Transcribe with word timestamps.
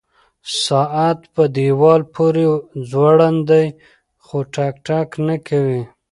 ساعت 0.65 1.19
په 1.33 1.43
دیوال 1.57 2.01
پورې 2.15 2.45
ځوړند 2.89 3.39
دی 3.51 3.65
خو 4.25 4.37
ټک 4.53 4.73
ټک 4.85 5.09
نه 5.27 5.35
کوي. 5.47 5.81